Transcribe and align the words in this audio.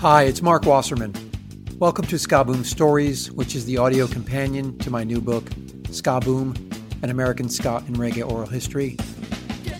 Hi, 0.00 0.22
it's 0.22 0.42
Mark 0.42 0.64
Wasserman. 0.64 1.12
Welcome 1.80 2.04
to 2.04 2.20
Ska 2.20 2.44
Boom 2.44 2.62
Stories, 2.62 3.32
which 3.32 3.56
is 3.56 3.66
the 3.66 3.78
audio 3.78 4.06
companion 4.06 4.78
to 4.78 4.92
my 4.92 5.02
new 5.02 5.20
book, 5.20 5.50
Ska 5.90 6.20
Boom 6.20 6.54
An 7.02 7.10
American 7.10 7.48
Ska 7.48 7.82
and 7.84 7.96
Reggae 7.96 8.24
Oral 8.24 8.46
History. 8.46 8.96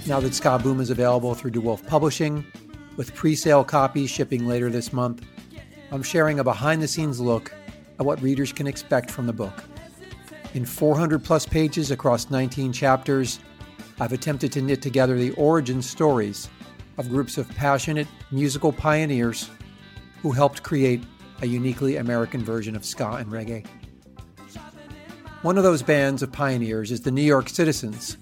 Now 0.09 0.19
that 0.19 0.35
Ska 0.35 0.59
Boom 0.59 0.81
is 0.81 0.91
available 0.91 1.37
through 1.37 1.53
DiWulf 1.53 1.87
Publishing, 1.87 2.45
with 2.97 3.15
pre 3.15 3.37
sale 3.37 3.63
copies 3.63 4.11
shipping 4.11 4.49
later 4.49 4.71
this 4.71 4.93
month, 4.93 5.25
I'm 5.93 6.03
sharing 6.03 6.41
a 6.41 6.45
behind 6.45 6.83
the 6.83 6.89
scenes 6.89 7.21
look 7.21 7.55
at 8.01 8.05
what 8.05 8.21
readers 8.21 8.53
can 8.53 8.67
expect 8.67 9.13
from 9.13 9.29
the 9.29 9.33
book. 9.33 9.63
In 10.53 10.67
400 10.67 11.23
plus 11.23 11.47
pages 11.47 11.93
across 11.93 12.29
19 12.29 12.73
chapters, 12.73 13.39
I've 14.01 14.13
attempted 14.13 14.51
to 14.51 14.63
knit 14.63 14.83
together 14.83 15.17
the 15.17 15.31
origin 15.35 15.81
stories 15.81 16.49
of 16.97 17.09
groups 17.09 17.39
of 17.39 17.49
passionate 17.51 18.09
musical 18.33 18.73
pioneers 18.73 19.49
who 20.23 20.33
helped 20.33 20.63
create 20.63 21.03
a 21.43 21.47
uniquely 21.47 21.97
American 21.97 22.45
version 22.45 22.75
of 22.75 22.85
ska 22.85 23.13
and 23.13 23.29
reggae. 23.29 23.67
One 25.43 25.57
of 25.57 25.65
those 25.65 25.83
bands 25.83 26.23
of 26.23 26.33
pioneers 26.33 26.91
is 26.91 27.03
the 27.03 27.13
New 27.13 27.23
York 27.23 27.49
Citizens, 27.49 28.17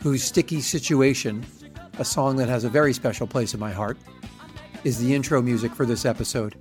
whose 0.00 0.24
Sticky 0.24 0.60
Situation, 0.60 1.46
a 1.98 2.04
song 2.04 2.36
that 2.36 2.48
has 2.48 2.64
a 2.64 2.68
very 2.68 2.92
special 2.92 3.26
place 3.26 3.54
in 3.54 3.60
my 3.60 3.70
heart, 3.70 3.96
is 4.82 4.98
the 4.98 5.14
intro 5.14 5.40
music 5.40 5.74
for 5.74 5.86
this 5.86 6.04
episode. 6.04 6.56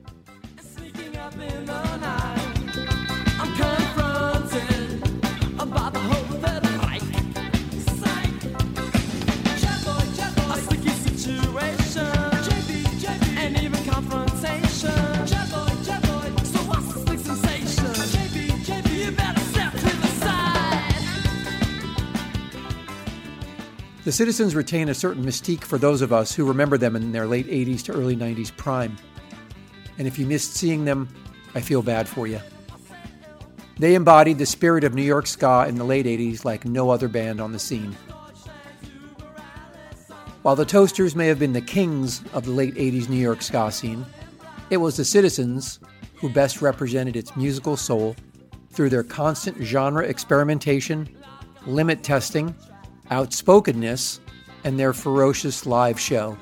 The 24.07 24.13
Citizens 24.13 24.55
retain 24.55 24.87
a 24.87 24.93
certain 24.93 25.25
mystique 25.25 25.65
for 25.65 25.77
those 25.77 26.01
of 26.01 26.13
us 26.13 26.33
who 26.33 26.45
remember 26.45 26.77
them 26.77 26.95
in 26.95 27.11
their 27.11 27.27
late 27.27 27.45
80s 27.47 27.83
to 27.83 27.91
early 27.91 28.15
90s 28.15 28.55
prime. 28.55 28.95
And 29.97 30.07
if 30.07 30.17
you 30.17 30.25
missed 30.25 30.53
seeing 30.53 30.85
them, 30.85 31.09
I 31.55 31.59
feel 31.59 31.81
bad 31.81 32.07
for 32.07 32.25
you. 32.25 32.39
They 33.77 33.95
embodied 33.95 34.37
the 34.37 34.45
spirit 34.45 34.85
of 34.85 34.93
New 34.93 35.03
York 35.03 35.27
ska 35.27 35.65
in 35.67 35.75
the 35.75 35.83
late 35.83 36.05
80s 36.05 36.45
like 36.45 36.63
no 36.63 36.89
other 36.89 37.09
band 37.09 37.41
on 37.41 37.51
the 37.51 37.59
scene. 37.59 37.97
While 40.41 40.55
the 40.55 40.63
Toasters 40.63 41.13
may 41.13 41.27
have 41.27 41.39
been 41.39 41.51
the 41.51 41.59
kings 41.59 42.21
of 42.31 42.45
the 42.45 42.51
late 42.51 42.75
80s 42.75 43.09
New 43.09 43.17
York 43.17 43.41
ska 43.41 43.73
scene, 43.73 44.05
it 44.69 44.77
was 44.77 44.95
the 44.95 45.03
Citizens 45.03 45.81
who 46.15 46.29
best 46.29 46.61
represented 46.61 47.17
its 47.17 47.35
musical 47.35 47.75
soul 47.75 48.15
through 48.71 48.89
their 48.89 49.03
constant 49.03 49.61
genre 49.61 50.05
experimentation, 50.05 51.09
limit 51.65 52.03
testing, 52.03 52.55
outspokenness, 53.11 54.19
and 54.63 54.79
their 54.79 54.93
ferocious 54.93 55.65
live 55.65 55.99
show. 55.99 56.37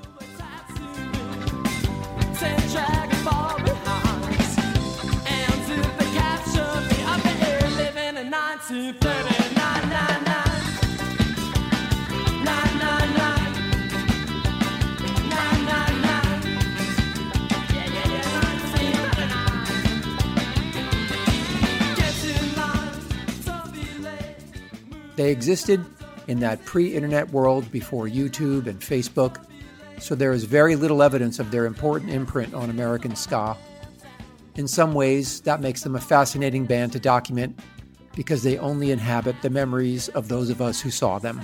They 25.15 25.31
existed 25.31 25.94
in 26.27 26.39
that 26.39 26.63
pre 26.65 26.93
internet 26.93 27.29
world 27.31 27.71
before 27.71 28.07
YouTube 28.07 28.67
and 28.67 28.79
Facebook, 28.79 29.45
so 29.99 30.15
there 30.15 30.33
is 30.33 30.43
very 30.43 30.75
little 30.75 31.01
evidence 31.01 31.39
of 31.39 31.51
their 31.51 31.65
important 31.65 32.11
imprint 32.11 32.53
on 32.53 32.69
American 32.69 33.15
ska. 33.15 33.57
In 34.55 34.67
some 34.67 34.93
ways, 34.93 35.41
that 35.41 35.61
makes 35.61 35.81
them 35.81 35.95
a 35.95 36.01
fascinating 36.01 36.65
band 36.65 36.93
to 36.93 36.99
document 36.99 37.59
because 38.15 38.43
they 38.43 38.57
only 38.57 38.91
inhabit 38.91 39.35
the 39.41 39.49
memories 39.49 40.07
of 40.09 40.27
those 40.27 40.49
of 40.49 40.61
us 40.61 40.79
who 40.79 40.89
saw 40.89 41.19
them. 41.19 41.41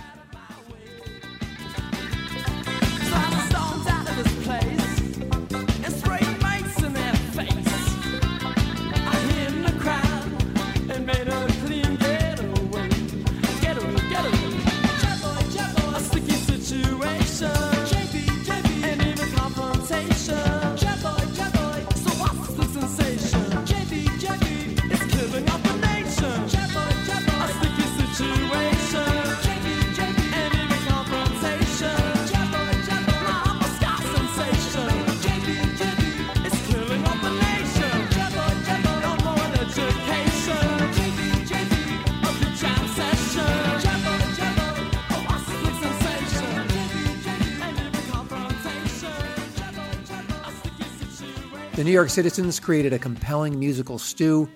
The 51.81 51.85
New 51.85 51.93
York 51.93 52.11
Citizens 52.11 52.59
created 52.59 52.93
a 52.93 52.99
compelling 52.99 53.57
musical 53.57 53.97
stew 53.97 54.47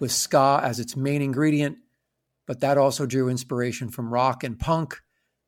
with 0.00 0.12
ska 0.12 0.60
as 0.62 0.78
its 0.78 0.96
main 0.96 1.22
ingredient, 1.22 1.78
but 2.46 2.60
that 2.60 2.76
also 2.76 3.06
drew 3.06 3.30
inspiration 3.30 3.88
from 3.88 4.12
rock 4.12 4.44
and 4.44 4.60
punk, 4.60 5.00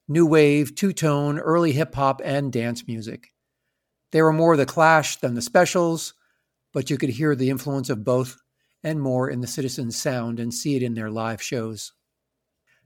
new 0.09 0.25
wave, 0.25 0.75
two 0.75 0.94
tone, 0.94 1.38
early 1.38 1.72
hip 1.72 1.94
hop, 1.94 2.22
and 2.25 2.50
dance 2.50 2.86
music. 2.88 3.34
They 4.12 4.22
were 4.22 4.32
more 4.32 4.56
the 4.56 4.64
Clash 4.64 5.16
than 5.16 5.34
the 5.34 5.42
Specials, 5.42 6.14
but 6.72 6.88
you 6.88 6.97
could 6.97 7.10
hear 7.10 7.34
the 7.34 7.50
influence 7.50 7.91
of 7.91 8.03
both 8.03 8.38
and 8.82 8.98
more 8.98 9.28
in 9.28 9.42
the 9.42 9.47
Citizens' 9.47 10.00
sound 10.00 10.41
and 10.41 10.54
see 10.54 10.75
it 10.75 10.82
in 10.82 10.94
their 10.94 11.10
live 11.10 11.42
shows. 11.42 11.92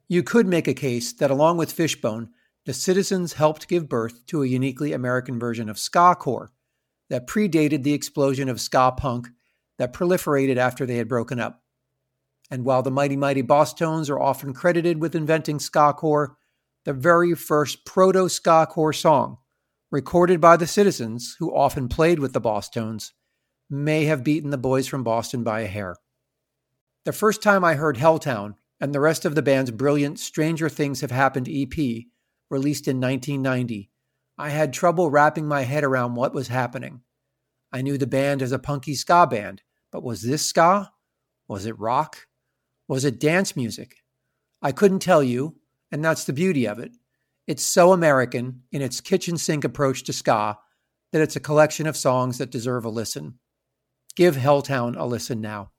You 0.09 0.25
could 0.25 0.49
make 0.49 0.67
a 0.67 0.75
case 0.75 1.13
that 1.13 1.31
along 1.31 1.59
with 1.59 1.71
Fishbone, 1.71 2.31
the 2.67 2.75
Citizens 2.75 3.35
helped 3.35 3.69
give 3.69 3.89
birth 3.89 4.27
to 4.27 4.43
a 4.43 4.49
uniquely 4.49 4.93
American 4.93 5.39
version 5.39 5.69
of 5.69 5.79
ska 5.79 6.17
core 6.17 6.51
that 7.11 7.27
predated 7.27 7.83
the 7.83 7.93
explosion 7.93 8.49
of 8.49 8.61
ska 8.61 8.93
punk 8.97 9.29
that 9.79 9.93
proliferated 9.93 10.57
after 10.57 10.87
they 10.87 10.97
had 10.97 11.09
broken 11.09 11.41
up. 11.41 11.63
And 12.51 12.65
while 12.65 12.83
the 12.83 12.91
Mighty 12.91 13.17
Mighty 13.17 13.43
Bosstones 13.43 14.11
are 14.11 14.21
often 14.21 14.53
credited 14.53 15.01
with 15.01 15.15
inventing 15.15 15.59
ska 15.59 15.93
core, 15.95 16.37
the 16.85 16.93
very 16.93 17.35
first 17.35 17.85
proto 17.87 18.29
ska 18.29 18.67
core 18.67 18.93
song, 18.93 19.39
recorded 19.91 20.41
by 20.41 20.57
the 20.57 20.67
Citizens, 20.67 21.37
who 21.39 21.55
often 21.55 21.89
played 21.89 22.19
with 22.19 22.33
the 22.33 22.41
Bosstones, 22.41 23.13
may 23.71 24.05
have 24.05 24.25
beaten 24.25 24.51
the 24.51 24.59
boys 24.59 24.87
from 24.87 25.03
Boston 25.03 25.43
by 25.43 25.61
a 25.61 25.67
hair. 25.67 25.97
The 27.05 27.13
first 27.13 27.43
time 27.43 27.65
I 27.65 27.75
heard 27.75 27.97
Helltown 27.97 28.55
and 28.81 28.95
the 28.95 29.01
rest 29.01 29.25
of 29.25 29.35
the 29.35 29.43
band's 29.43 29.71
brilliant 29.71 30.19
Stranger 30.19 30.69
Things 30.69 31.01
Have 31.01 31.11
Happened 31.11 31.49
EP, 31.51 31.73
released 32.51 32.87
in 32.87 33.01
1990, 33.01 33.91
I 34.37 34.51
had 34.51 34.73
trouble 34.73 35.11
wrapping 35.11 35.47
my 35.47 35.63
head 35.63 35.85
around 35.85 36.15
what 36.15 36.35
was 36.35 36.49
happening. 36.49 37.03
I 37.73 37.83
knew 37.83 37.99
the 37.99 38.07
band 38.07 38.43
as 38.43 38.53
a 38.53 38.59
punky 38.59 38.95
ska 38.95 39.27
band, 39.27 39.63
but 39.93 40.03
was 40.03 40.23
this 40.23 40.45
ska? 40.45 40.93
Was 41.49 41.67
it 41.67 41.79
rock? 41.79 42.27
Was 42.89 43.05
it 43.05 43.21
dance 43.21 43.55
music? 43.55 43.97
I 44.61 44.73
couldn't 44.73 45.01
tell 45.01 45.23
you, 45.23 45.57
and 45.93 46.05
that's 46.05 46.25
the 46.25 46.33
beauty 46.33 46.67
of 46.67 46.79
it. 46.79 46.93
It's 47.47 47.65
so 47.65 47.93
American 47.93 48.63
in 48.73 48.83
its 48.83 49.01
kitchen 49.01 49.37
sink 49.37 49.65
approach 49.65 50.03
to 50.05 50.13
ska 50.13 50.59
that 51.13 51.23
it's 51.23 51.37
a 51.37 51.41
collection 51.41 51.87
of 51.87 51.97
songs 51.97 52.39
that 52.39 52.51
deserve 52.51 52.85
a 52.85 52.89
listen. 52.89 53.39
Give 54.17 54.37
Helltown 54.37 54.99
a 54.99 55.05
listen 55.05 55.41
now. 55.41 55.71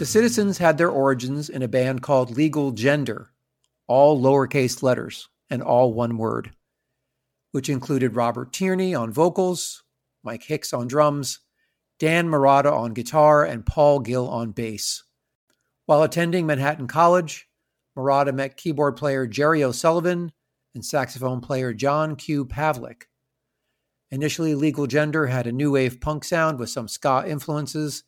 The 0.00 0.06
Citizens 0.06 0.56
had 0.56 0.78
their 0.78 0.88
origins 0.88 1.50
in 1.50 1.60
a 1.60 1.68
band 1.68 2.00
called 2.00 2.34
Legal 2.34 2.70
Gender, 2.70 3.32
all 3.86 4.18
lowercase 4.18 4.82
letters 4.82 5.28
and 5.50 5.62
all 5.62 5.92
one 5.92 6.16
word, 6.16 6.52
which 7.52 7.68
included 7.68 8.16
Robert 8.16 8.50
Tierney 8.50 8.94
on 8.94 9.12
vocals, 9.12 9.84
Mike 10.22 10.44
Hicks 10.44 10.72
on 10.72 10.88
drums, 10.88 11.40
Dan 11.98 12.30
Murata 12.30 12.72
on 12.72 12.94
guitar, 12.94 13.44
and 13.44 13.66
Paul 13.66 14.00
Gill 14.00 14.26
on 14.26 14.52
bass. 14.52 15.04
While 15.84 16.02
attending 16.02 16.46
Manhattan 16.46 16.86
College, 16.86 17.46
Murata 17.94 18.32
met 18.32 18.56
keyboard 18.56 18.96
player 18.96 19.26
Jerry 19.26 19.62
O'Sullivan 19.62 20.32
and 20.74 20.82
saxophone 20.82 21.42
player 21.42 21.74
John 21.74 22.16
Q. 22.16 22.46
Pavlik. 22.46 23.02
Initially, 24.10 24.54
Legal 24.54 24.86
Gender 24.86 25.26
had 25.26 25.46
a 25.46 25.52
new 25.52 25.72
wave 25.72 26.00
punk 26.00 26.24
sound 26.24 26.58
with 26.58 26.70
some 26.70 26.88
ska 26.88 27.22
influences, 27.26 28.04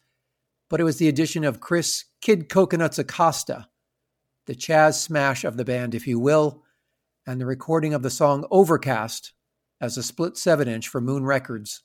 but 0.73 0.81
it 0.81 0.85
was 0.85 0.97
the 0.97 1.09
addition 1.09 1.45
of 1.45 1.61
Chris 1.61 2.07
Kid 2.23 2.49
Coconuts 2.49 2.99
Acosta, 2.99 3.69
the 4.47 4.55
Chas 4.55 4.99
Smash 4.99 5.45
of 5.45 5.59
the 5.59 5.67
band, 5.67 5.95
if 5.95 6.07
you 6.07 6.19
will, 6.19 6.63
and 7.27 7.39
the 7.39 7.45
recording 7.45 7.93
of 7.93 8.01
the 8.01 8.09
song 8.09 8.47
Overcast 8.51 9.35
as 9.83 9.99
a 9.99 10.03
split 10.03 10.39
7 10.39 10.67
inch 10.67 10.89
for 10.89 11.03
Moon 11.03 11.27
Records, 11.27 11.83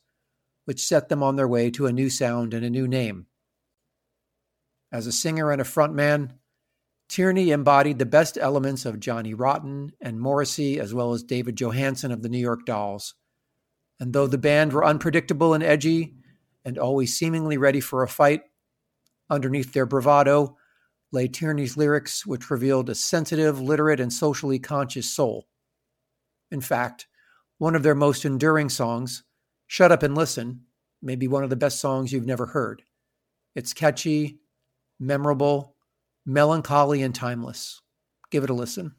which 0.64 0.80
set 0.80 1.10
them 1.10 1.22
on 1.22 1.36
their 1.36 1.46
way 1.46 1.70
to 1.72 1.84
a 1.84 1.92
new 1.92 2.08
sound 2.08 2.54
and 2.54 2.64
a 2.64 2.70
new 2.70 2.88
name. 2.88 3.26
As 4.90 5.06
a 5.06 5.12
singer 5.12 5.52
and 5.52 5.60
a 5.60 5.64
frontman, 5.64 6.30
Tierney 7.10 7.50
embodied 7.50 7.98
the 7.98 8.06
best 8.06 8.38
elements 8.40 8.86
of 8.86 9.00
Johnny 9.00 9.34
Rotten 9.34 9.92
and 10.00 10.18
Morrissey, 10.18 10.80
as 10.80 10.94
well 10.94 11.12
as 11.12 11.22
David 11.22 11.56
Johansen 11.56 12.10
of 12.10 12.22
the 12.22 12.30
New 12.30 12.38
York 12.38 12.64
Dolls. 12.64 13.16
And 14.00 14.14
though 14.14 14.26
the 14.26 14.38
band 14.38 14.72
were 14.72 14.86
unpredictable 14.86 15.52
and 15.52 15.62
edgy, 15.62 16.14
and 16.64 16.78
always 16.78 17.14
seemingly 17.14 17.58
ready 17.58 17.80
for 17.80 18.02
a 18.02 18.08
fight, 18.08 18.44
underneath 19.30 19.72
their 19.72 19.86
bravado 19.86 20.56
lay 21.12 21.28
Tierney's 21.28 21.76
lyrics, 21.76 22.26
which 22.26 22.50
revealed 22.50 22.90
a 22.90 22.94
sensitive, 22.94 23.60
literate, 23.60 24.00
and 24.00 24.12
socially 24.12 24.58
conscious 24.58 25.08
soul. 25.08 25.48
In 26.50 26.60
fact, 26.60 27.06
one 27.58 27.74
of 27.74 27.82
their 27.82 27.94
most 27.94 28.24
enduring 28.24 28.68
songs, 28.68 29.24
Shut 29.66 29.92
Up 29.92 30.02
and 30.02 30.14
Listen, 30.14 30.62
may 31.02 31.16
be 31.16 31.28
one 31.28 31.44
of 31.44 31.50
the 31.50 31.56
best 31.56 31.80
songs 31.80 32.12
you've 32.12 32.26
never 32.26 32.46
heard. 32.46 32.82
It's 33.54 33.72
catchy, 33.72 34.40
memorable, 35.00 35.76
melancholy, 36.26 37.02
and 37.02 37.14
timeless. 37.14 37.80
Give 38.30 38.44
it 38.44 38.50
a 38.50 38.54
listen. 38.54 38.94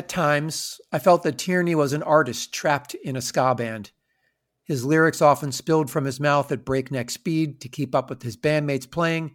At 0.00 0.08
times, 0.08 0.80
I 0.90 0.98
felt 0.98 1.24
that 1.24 1.36
Tierney 1.36 1.74
was 1.74 1.92
an 1.92 2.02
artist 2.02 2.54
trapped 2.54 2.94
in 2.94 3.16
a 3.16 3.20
ska 3.20 3.54
band. 3.54 3.90
His 4.64 4.82
lyrics 4.82 5.20
often 5.20 5.52
spilled 5.52 5.90
from 5.90 6.06
his 6.06 6.18
mouth 6.18 6.50
at 6.50 6.64
breakneck 6.64 7.10
speed 7.10 7.60
to 7.60 7.68
keep 7.68 7.94
up 7.94 8.08
with 8.08 8.22
his 8.22 8.34
bandmates 8.34 8.90
playing, 8.90 9.34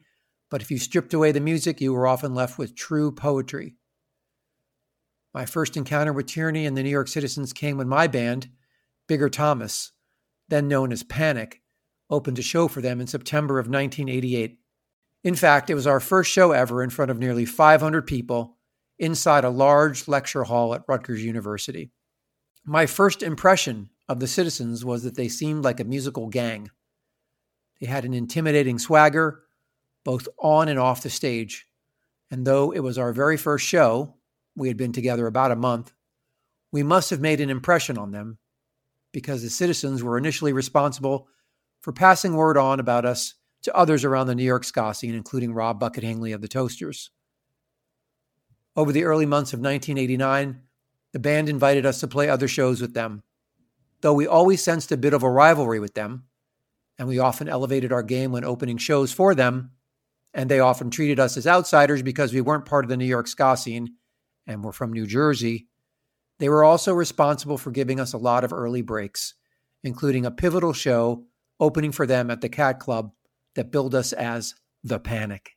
but 0.49 0.63
if 0.63 0.71
you 0.71 0.79
stripped 0.79 1.13
away 1.13 1.31
the 1.31 1.39
music, 1.39 1.79
you 1.79 1.93
were 1.93 2.07
often 2.07 2.33
left 2.33 2.57
with 2.57 2.75
true 2.75 3.11
poetry. 3.11 3.75
My 5.35 5.45
first 5.45 5.77
encounter 5.77 6.11
with 6.11 6.25
Tierney 6.25 6.65
and 6.65 6.75
the 6.75 6.81
New 6.81 6.89
York 6.89 7.09
Citizens 7.09 7.53
came 7.53 7.77
when 7.77 7.87
my 7.87 8.07
band, 8.07 8.49
Bigger 9.07 9.29
Thomas, 9.29 9.91
then 10.47 10.67
known 10.67 10.91
as 10.91 11.03
Panic, 11.03 11.61
opened 12.09 12.39
a 12.39 12.41
show 12.41 12.67
for 12.67 12.81
them 12.81 12.99
in 12.99 13.05
September 13.05 13.59
of 13.59 13.67
1988. 13.67 14.57
In 15.23 15.35
fact, 15.35 15.69
it 15.69 15.75
was 15.75 15.85
our 15.85 15.99
first 15.99 16.31
show 16.31 16.53
ever 16.53 16.81
in 16.81 16.89
front 16.89 17.11
of 17.11 17.19
nearly 17.19 17.45
500 17.45 18.07
people 18.07 18.54
inside 18.99 19.43
a 19.43 19.49
large 19.49 20.07
lecture 20.07 20.43
hall 20.43 20.73
at 20.73 20.83
Rutgers 20.87 21.23
University. 21.23 21.91
My 22.65 22.85
first 22.85 23.21
impression 23.21 23.89
of 24.07 24.19
the 24.19 24.27
citizens 24.27 24.85
was 24.85 25.03
that 25.03 25.15
they 25.15 25.27
seemed 25.27 25.63
like 25.63 25.79
a 25.79 25.85
musical 25.85 26.29
gang. 26.29 26.69
They 27.79 27.87
had 27.87 28.05
an 28.05 28.13
intimidating 28.13 28.79
swagger, 28.79 29.43
both 30.03 30.27
on 30.39 30.67
and 30.67 30.79
off 30.79 31.03
the 31.03 31.09
stage. 31.09 31.67
And 32.31 32.45
though 32.45 32.71
it 32.71 32.79
was 32.79 32.97
our 32.97 33.13
very 33.13 33.37
first 33.37 33.65
show, 33.65 34.15
we 34.55 34.67
had 34.67 34.77
been 34.77 34.93
together 34.93 35.27
about 35.27 35.51
a 35.51 35.55
month, 35.55 35.91
we 36.71 36.83
must 36.83 37.09
have 37.09 37.21
made 37.21 37.41
an 37.41 37.49
impression 37.49 37.97
on 37.97 38.11
them 38.11 38.37
because 39.11 39.41
the 39.41 39.49
citizens 39.49 40.03
were 40.03 40.17
initially 40.17 40.53
responsible 40.53 41.27
for 41.81 41.93
passing 41.93 42.35
word 42.35 42.57
on 42.57 42.79
about 42.79 43.05
us 43.05 43.35
to 43.63 43.75
others 43.75 44.03
around 44.03 44.27
the 44.27 44.35
New 44.35 44.43
York 44.43 44.65
scene, 44.93 45.15
including 45.15 45.53
Rob 45.53 45.79
Bucket 45.79 46.03
Hingley 46.03 46.33
of 46.33 46.41
the 46.41 46.47
Toasters. 46.47 47.11
Over 48.75 48.91
the 48.91 49.05
early 49.05 49.25
months 49.25 49.53
of 49.53 49.59
1989, 49.59 50.61
the 51.13 51.19
band 51.19 51.49
invited 51.49 51.85
us 51.85 51.99
to 52.01 52.07
play 52.07 52.29
other 52.29 52.47
shows 52.47 52.81
with 52.81 52.93
them 52.93 53.23
though 54.05 54.13
we 54.13 54.27
always 54.27 54.63
sensed 54.63 54.91
a 54.91 54.97
bit 54.97 55.15
of 55.15 55.23
a 55.23 55.29
rivalry 55.29 55.79
with 55.79 55.95
them, 55.95 56.25
and 56.99 57.07
we 57.07 57.17
often 57.17 57.49
elevated 57.49 57.91
our 57.91 58.03
game 58.03 58.31
when 58.31 58.45
opening 58.45 58.77
shows 58.77 59.11
for 59.11 59.33
them, 59.33 59.71
and 60.31 60.47
they 60.47 60.59
often 60.59 60.91
treated 60.91 61.19
us 61.19 61.37
as 61.37 61.47
outsiders 61.47 62.03
because 62.03 62.31
we 62.31 62.39
weren't 62.39 62.67
part 62.67 62.85
of 62.85 62.89
the 62.89 62.97
New 62.97 63.05
York 63.05 63.27
ska 63.27 63.57
scene 63.57 63.95
and 64.45 64.63
were 64.63 64.71
from 64.71 64.93
New 64.93 65.07
Jersey. 65.07 65.67
They 66.37 66.49
were 66.49 66.63
also 66.63 66.93
responsible 66.93 67.57
for 67.57 67.71
giving 67.71 67.99
us 67.99 68.13
a 68.13 68.19
lot 68.19 68.43
of 68.43 68.53
early 68.53 68.83
breaks, 68.83 69.33
including 69.83 70.23
a 70.23 70.29
pivotal 70.29 70.73
show 70.73 71.25
opening 71.59 71.91
for 71.91 72.05
them 72.05 72.29
at 72.29 72.41
the 72.41 72.49
Cat 72.49 72.79
Club 72.79 73.11
that 73.55 73.71
billed 73.71 73.95
us 73.95 74.13
as 74.13 74.53
The 74.83 74.99
Panic. 74.99 75.54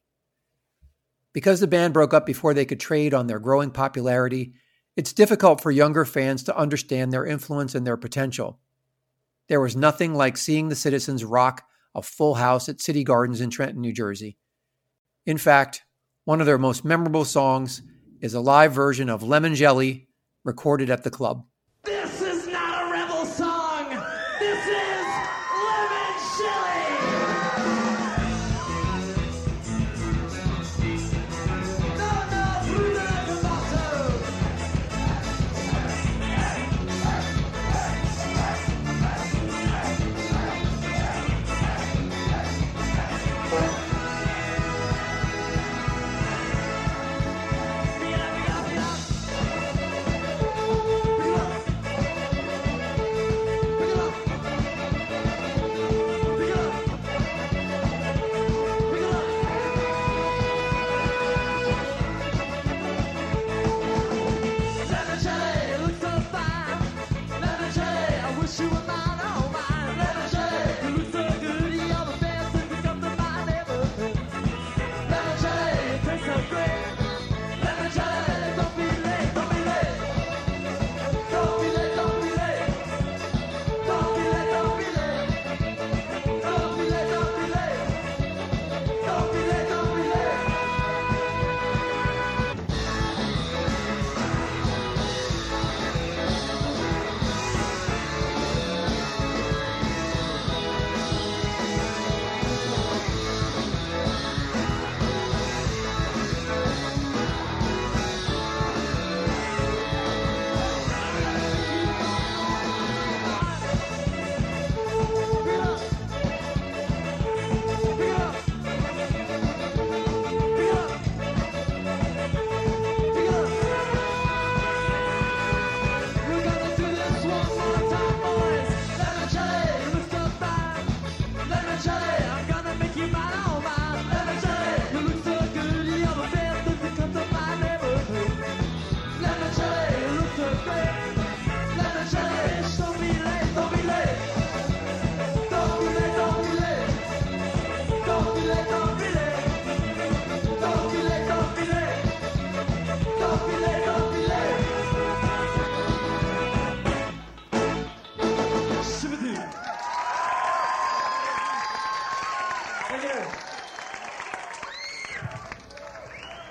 Because 1.39 1.61
the 1.61 1.69
band 1.69 1.95
broke 1.95 2.13
up 2.13 2.27
before 2.27 2.53
they 2.53 2.65
could 2.65 2.81
trade 2.81 3.15
on 3.15 3.29
their 3.29 3.39
growing 3.39 3.71
popularity 3.71 4.55
it's 4.97 5.13
difficult 5.13 5.61
for 5.61 5.71
younger 5.71 6.05
fans 6.05 6.43
to 6.43 6.59
understand 6.59 7.13
their 7.13 7.25
influence 7.25 7.77
and 7.77 7.87
their 7.87 7.97
potential. 7.97 8.59
There 9.49 9.61
was 9.61 9.77
nothing 9.77 10.17
like 10.17 10.37
seeing 10.37 10.69
the 10.69 10.75
citizens 10.75 11.25
rock 11.25 11.63
a 11.95 12.03
full 12.03 12.35
house 12.35 12.69
at 12.69 12.81
City 12.81 13.05
Gardens 13.05 13.41
in 13.41 13.51
Trenton, 13.51 13.81
New 13.81 13.93
Jersey. 13.93 14.37
In 15.27 15.39
fact, 15.39 15.85
one 16.25 16.41
of 16.41 16.47
their 16.47 16.59
most 16.59 16.85
memorable 16.85 17.25
songs 17.25 17.83
is 18.21 18.35
a 18.35 18.41
live 18.41 18.73
version 18.73 19.09
of 19.09 19.23
Lemon 19.23 19.55
Jelly 19.55 20.09
recorded 20.43 20.91
at 20.91 21.05
the 21.05 21.11
club. 21.11 21.45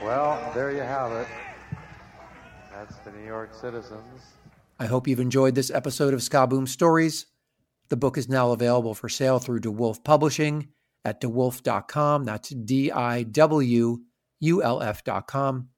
There 0.01 0.71
you 0.71 0.81
have 0.81 1.11
it. 1.11 1.27
That's 2.71 2.95
the 2.97 3.11
New 3.11 3.25
York 3.25 3.53
Citizens. 3.53 4.23
I 4.79 4.87
hope 4.87 5.07
you've 5.07 5.19
enjoyed 5.19 5.53
this 5.55 5.69
episode 5.69 6.13
of 6.13 6.23
Ska 6.23 6.47
Boom 6.47 6.65
Stories. 6.65 7.27
The 7.89 7.95
book 7.95 8.17
is 8.17 8.27
now 8.27 8.51
available 8.51 8.95
for 8.95 9.07
sale 9.07 9.37
through 9.37 9.59
DiWulf 9.59 10.03
Publishing 10.03 10.69
at 11.05 11.21
diwulf.com. 11.21 12.23
That's 12.23 12.49
D 12.49 12.91
I 12.91 13.23
W 13.23 13.99
U 14.39 14.63
L 14.63 14.81
F.com. 14.81 15.69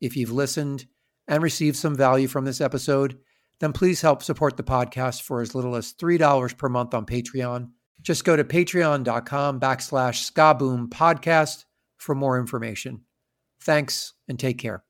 If 0.00 0.16
you've 0.16 0.32
listened 0.32 0.86
and 1.28 1.42
received 1.42 1.76
some 1.76 1.94
value 1.94 2.28
from 2.28 2.44
this 2.44 2.60
episode, 2.60 3.18
then 3.60 3.72
please 3.72 4.00
help 4.00 4.22
support 4.22 4.56
the 4.56 4.64
podcast 4.64 5.22
for 5.22 5.42
as 5.42 5.54
little 5.54 5.76
as 5.76 5.92
$3 5.92 6.56
per 6.56 6.68
month 6.68 6.94
on 6.94 7.06
Patreon. 7.06 7.70
Just 8.00 8.24
go 8.24 8.36
to 8.36 8.42
patreon.com 8.42 9.60
backslash 9.60 10.32
skaboom 10.32 10.88
podcast 10.88 11.66
for 11.98 12.14
more 12.14 12.40
information. 12.40 13.02
Thanks 13.64 14.14
and 14.28 14.38
take 14.38 14.58
care. 14.58 14.84